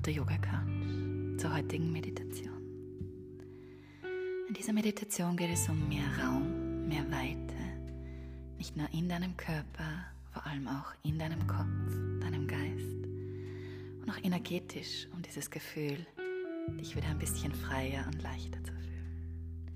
[0.00, 2.56] auf der Yoga Couch zur heutigen Meditation.
[4.48, 7.54] In dieser Meditation geht es um mehr Raum, mehr Weite,
[8.56, 13.04] nicht nur in deinem Körper, vor allem auch in deinem Kopf, deinem Geist
[14.00, 16.06] und auch energetisch um dieses Gefühl,
[16.80, 19.70] dich wieder ein bisschen freier und leichter zu fühlen.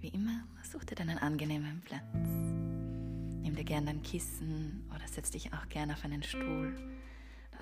[0.00, 2.02] Wie immer, such dir deinen angenehmen Platz.
[3.42, 6.74] Nimm dir gerne dein Kissen oder setz dich auch gerne auf einen Stuhl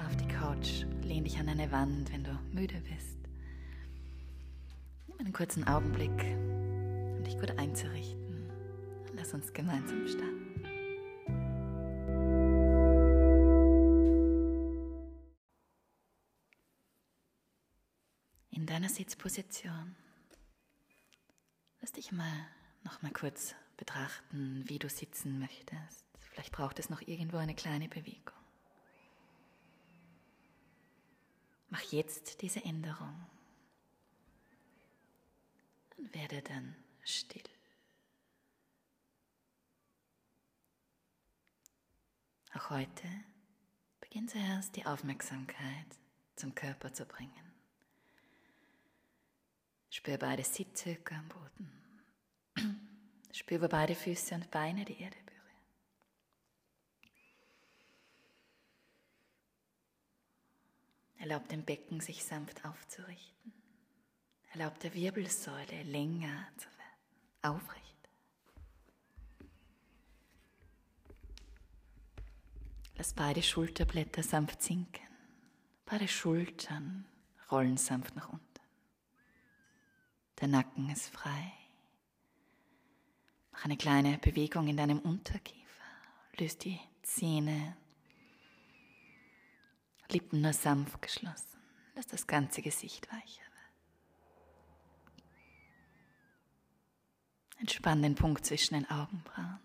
[0.06, 0.84] auf die Couch.
[1.02, 3.18] Lehn dich an eine Wand, wenn du müde bist.
[5.06, 8.50] Nimm einen kurzen Augenblick, um dich gut einzurichten.
[9.14, 10.64] Lass uns gemeinsam starten.
[18.50, 19.96] In deiner Sitzposition
[21.80, 22.46] lass dich mal
[22.84, 26.04] noch mal kurz betrachten, wie du sitzen möchtest.
[26.18, 28.39] Vielleicht braucht es noch irgendwo eine kleine Bewegung.
[31.70, 33.14] Mach jetzt diese Änderung
[35.96, 37.42] und werde dann still.
[42.54, 43.08] Auch heute
[44.00, 45.86] beginn zuerst die Aufmerksamkeit
[46.34, 47.52] zum Körper zu bringen.
[49.90, 51.70] Spür beide Sitzhöcker am Boden.
[53.32, 55.29] Spür, wo beide Füße und Beine die Erde berühren.
[61.20, 63.52] Erlaub dem Becken, sich sanft aufzurichten.
[64.52, 68.08] Erlaub der Wirbelsäule länger zu werden, aufrecht.
[72.96, 75.06] Lass beide Schulterblätter sanft sinken.
[75.84, 77.04] Beide Schultern
[77.50, 78.44] rollen sanft nach unten.
[80.40, 81.52] Der Nacken ist frei.
[83.52, 85.60] Mach eine kleine Bewegung in deinem Unterkiefer.
[86.38, 87.76] Löst die Zähne,
[90.12, 91.58] Lippen nur sanft geschlossen.
[91.94, 93.50] Lass das ganze Gesicht weicher werden.
[97.58, 99.60] Entspann den Punkt zwischen den Augenbrauen.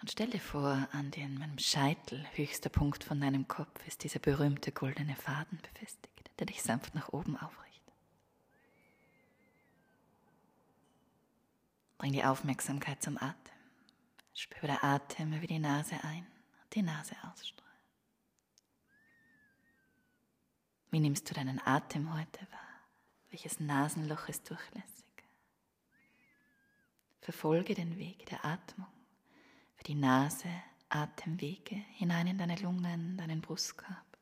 [0.00, 4.72] Und stell dir vor, an dem Scheitel, höchster Punkt von deinem Kopf, ist dieser berühmte
[4.72, 7.94] goldene Faden befestigt der dich sanft nach oben aufrichtet.
[11.98, 13.36] Bring die Aufmerksamkeit zum Atem.
[14.34, 16.26] Spüre der Atem über die Nase ein
[16.72, 17.70] die Nase ausstrahlen.
[20.90, 22.60] Wie nimmst du deinen Atem heute wahr?
[23.30, 25.04] Welches Nasenloch ist durchlässig?
[27.20, 28.88] Verfolge den Weg der Atmung
[29.76, 30.48] für die Nase,
[30.88, 34.18] Atemwege hinein in deine Lungen, deinen Brustkorb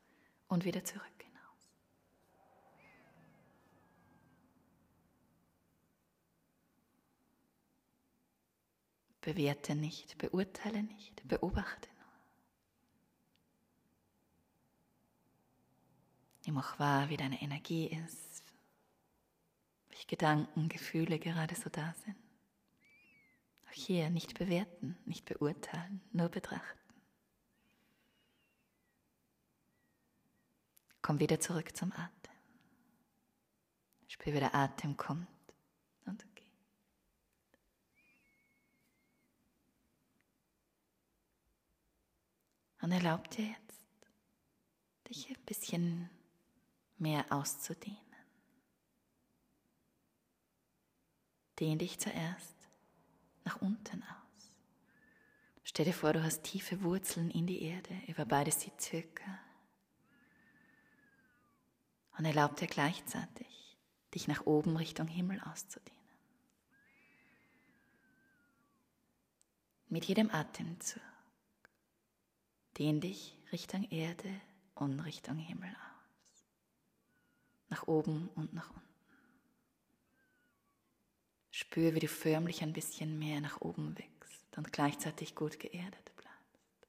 [0.47, 1.19] und wieder zurück.
[9.21, 11.98] Bewerte nicht, beurteile nicht, beobachte nur.
[16.49, 18.43] Nimm auch wahr, wie deine Energie ist,
[19.89, 22.15] welche Gedanken, Gefühle gerade so da sind.
[23.67, 26.79] Auch hier nicht bewerten, nicht beurteilen, nur betrachten.
[31.03, 32.33] Komm wieder zurück zum Atem.
[34.07, 35.27] Spür, wie der Atem kommt
[42.81, 43.83] Und erlaub dir jetzt,
[45.09, 46.09] dich ein bisschen
[46.99, 47.97] mehr auszudehnen.
[51.59, 52.55] Dehn dich zuerst
[53.43, 54.51] nach unten aus.
[55.63, 59.39] Stell dir vor, du hast tiefe Wurzeln in die Erde über beide Sitzhöcker.
[62.17, 63.77] Und erlaub dir gleichzeitig,
[64.13, 65.99] dich nach oben Richtung Himmel auszudehnen.
[69.87, 71.01] Mit jedem Atemzug
[72.79, 74.29] Dehn dich Richtung Erde
[74.75, 75.88] und Richtung Himmel aus.
[77.69, 78.81] Nach oben und nach unten.
[81.51, 86.87] Spür, wie du förmlich ein bisschen mehr nach oben wächst und gleichzeitig gut geerdet bleibst.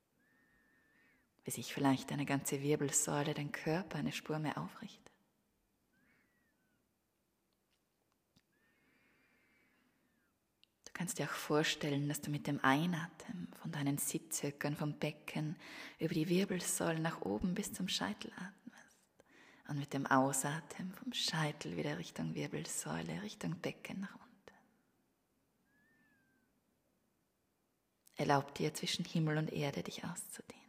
[1.45, 5.11] Wie sich vielleicht deine ganze Wirbelsäule, dein Körper eine Spur mehr aufrichtet.
[11.01, 15.57] kannst dir auch vorstellen, dass du mit dem Einatmen von deinen Sitzhöckern vom Becken
[15.99, 18.60] über die Wirbelsäule nach oben bis zum Scheitel atmest.
[19.71, 24.59] Und mit dem Ausatmen vom Scheitel wieder Richtung Wirbelsäule, Richtung Becken nach unten.
[28.17, 30.61] Erlaub dir zwischen Himmel und Erde dich auszudehnen.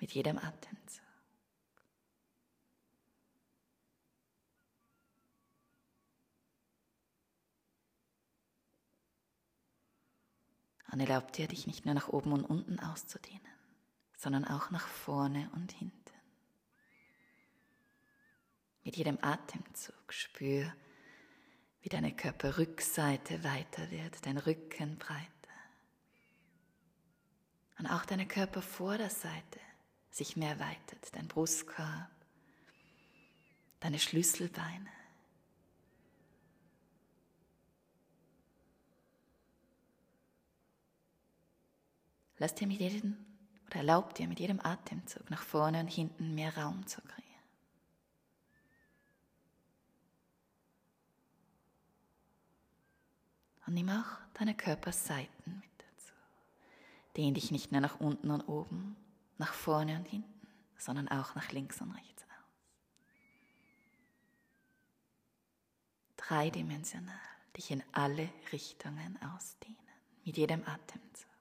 [0.00, 1.05] Mit jedem Atemzug.
[10.96, 13.42] Und erlaub dir, dich nicht nur nach oben und unten auszudehnen,
[14.16, 15.94] sondern auch nach vorne und hinten.
[18.82, 20.72] Mit jedem Atemzug spür,
[21.82, 25.26] wie deine Körperrückseite weiter wird, dein Rücken breiter.
[27.78, 29.60] Und auch deine Körpervorderseite
[30.10, 32.10] sich mehr weitet, dein Brustkorb,
[33.80, 34.95] deine Schlüsselbeine.
[42.38, 43.16] Lass dir mit jedem
[43.66, 47.26] oder erlaub dir mit jedem Atemzug nach vorne und hinten mehr Raum zu kreieren.
[53.66, 56.12] Und nimm auch deine Körperseiten mit dazu.
[57.16, 58.96] Dehn dich nicht nur nach unten und oben,
[59.38, 60.46] nach vorne und hinten,
[60.78, 62.28] sondern auch nach links und rechts aus.
[66.16, 67.14] Dreidimensional
[67.56, 69.76] dich in alle Richtungen ausdehnen,
[70.24, 71.35] mit jedem Atemzug.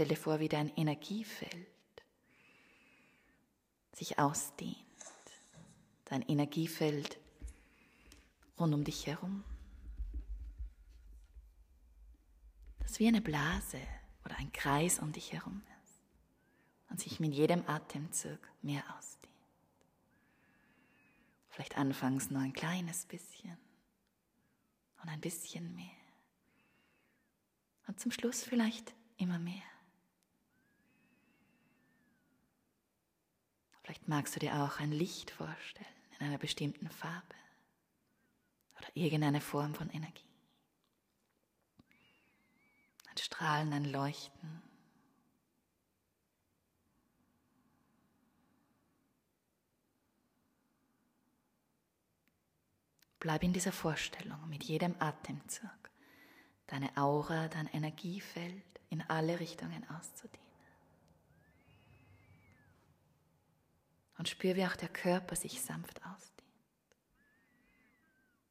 [0.00, 1.68] Stelle vor, wie dein Energiefeld
[3.92, 4.74] sich ausdehnt.
[6.06, 7.18] Dein Energiefeld
[8.58, 9.44] rund um dich herum.
[12.78, 13.78] Das wie eine Blase
[14.24, 16.00] oder ein Kreis um dich herum ist
[16.88, 19.28] und sich mit jedem Atemzug mehr ausdehnt.
[21.50, 23.58] Vielleicht anfangs nur ein kleines bisschen
[25.02, 25.90] und ein bisschen mehr.
[27.86, 29.69] Und zum Schluss vielleicht immer mehr.
[33.90, 37.34] Vielleicht magst du dir auch ein Licht vorstellen in einer bestimmten Farbe
[38.78, 40.30] oder irgendeine Form von Energie.
[43.10, 44.62] Ein Strahlen, ein Leuchten.
[53.18, 55.90] Bleib in dieser Vorstellung mit jedem Atemzug,
[56.68, 60.49] deine Aura, dein Energiefeld in alle Richtungen auszudehnen.
[64.20, 66.30] Und spür, wie auch der Körper sich sanft ausdehnt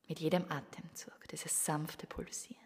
[0.08, 2.58] mit jedem Atemzug, dieses sanfte Pulsieren.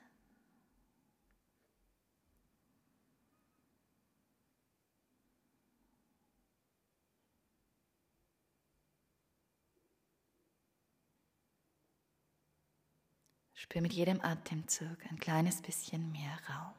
[13.53, 16.73] Spür mit jedem Atemzug ein kleines bisschen mehr Raum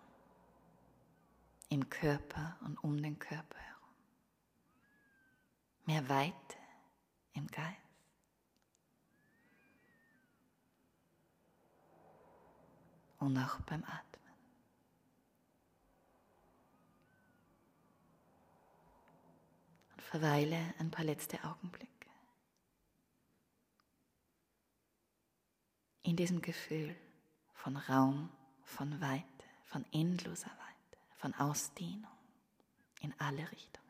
[1.68, 3.73] im Körper und um den Körper herum.
[5.86, 6.56] Mehr Weite
[7.34, 7.84] im Geist.
[13.24, 14.34] und auch beim Atmen.
[19.92, 21.90] Und verweile ein paar letzte Augenblicke
[26.02, 26.94] in diesem Gefühl
[27.54, 28.28] von Raum,
[28.62, 29.24] von Weite,
[29.64, 32.12] von endloser Weite, von Ausdehnung
[33.00, 33.83] in alle Richtungen.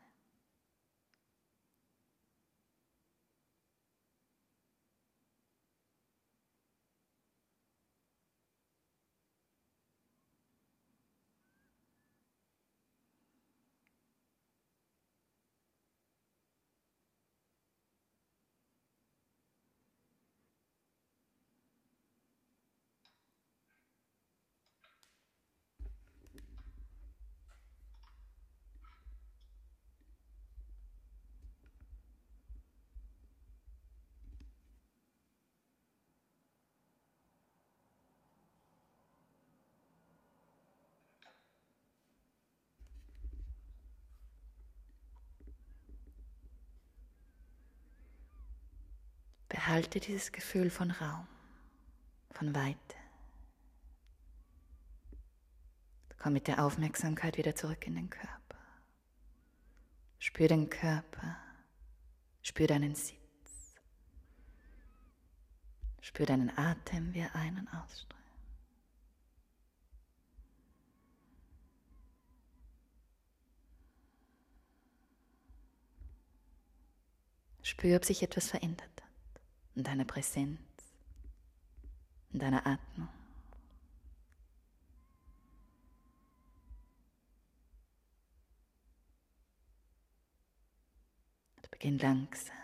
[49.65, 51.27] Behalte dieses Gefühl von Raum,
[52.29, 52.77] von Weite.
[56.19, 58.59] Komm mit der Aufmerksamkeit wieder zurück in den Körper.
[60.19, 61.37] Spür den Körper,
[62.43, 63.17] spür deinen Sitz.
[65.99, 68.23] Spür deinen Atem, wie er ein- und ausstrahlt.
[77.63, 78.94] Spür, ob sich etwas verändert
[79.75, 80.59] in deiner Präsenz,
[82.31, 83.09] in deiner Atmung.
[91.57, 92.55] Und beginn langsam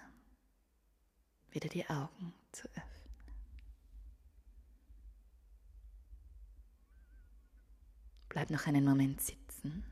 [1.51, 2.91] wieder die Augen zu öffnen.
[8.29, 9.83] Bleib noch einen Moment sitzen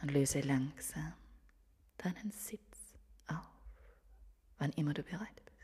[0.00, 1.12] und löse langsam
[1.98, 2.71] deinen Sitz
[4.62, 5.58] wann immer du bereit bist.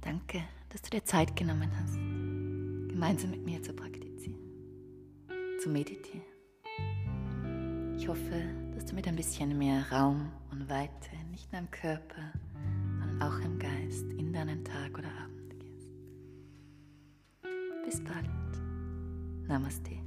[0.00, 1.96] Danke, dass du dir Zeit genommen hast,
[2.88, 4.38] gemeinsam mit mir zu praktizieren,
[5.60, 6.22] zu meditieren.
[7.98, 8.42] Ich hoffe,
[8.74, 12.32] dass du mit ein bisschen mehr Raum und Weite, nicht nur im Körper,
[12.98, 15.29] sondern auch im Geist, in deinen Tag oder Abend
[19.50, 19.99] Namaste.